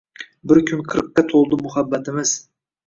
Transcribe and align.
Bu 0.51 0.57
kun 0.71 0.81
qirqqa 0.95 1.27
to’ldi 1.35 1.63
muhabbatimiz. 1.63 2.39